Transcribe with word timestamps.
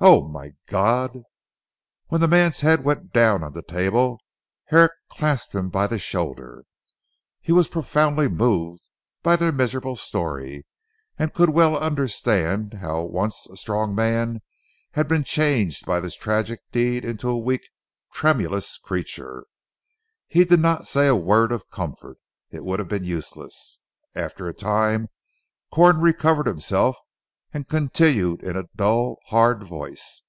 Oh, 0.00 0.26
my 0.28 0.52
God!" 0.66 1.22
When 2.08 2.20
the 2.20 2.28
man's 2.28 2.60
head 2.60 2.84
went 2.84 3.12
down 3.12 3.42
on 3.42 3.54
the 3.54 3.62
table, 3.62 4.20
Herrick 4.64 4.90
clasped 5.08 5.54
him 5.54 5.70
by 5.70 5.86
the 5.86 5.98
shoulder. 5.98 6.64
He 7.40 7.52
was 7.52 7.68
profoundly 7.68 8.28
moved 8.28 8.90
by 9.22 9.36
the 9.36 9.50
miserable 9.50 9.96
story, 9.96 10.66
and 11.18 11.32
could 11.32 11.50
well 11.50 11.78
understand 11.78 12.74
how 12.82 12.96
a 12.98 13.06
once 13.06 13.46
strong 13.54 13.94
man 13.94 14.42
had 14.90 15.08
been 15.08 15.24
changed 15.24 15.86
by 15.86 16.00
this 16.00 16.16
tragic 16.16 16.60
deed 16.70 17.02
into 17.04 17.30
a 17.30 17.38
weak, 17.38 17.62
tremulous, 18.12 18.76
creature. 18.76 19.46
He 20.26 20.44
did 20.44 20.60
not 20.60 20.86
say 20.86 21.06
a 21.06 21.16
word 21.16 21.50
of 21.50 21.70
comfort. 21.70 22.18
It 22.50 22.64
would 22.64 22.78
have 22.78 22.88
been 22.88 23.04
useless. 23.04 23.80
After 24.14 24.48
a 24.48 24.54
time 24.54 25.06
Corn 25.70 25.98
recovered 26.00 26.48
himself 26.48 26.98
and 27.56 27.68
continued 27.68 28.42
in 28.42 28.56
a 28.56 28.64
dull 28.76 29.14
hard 29.26 29.62
voice. 29.62 30.22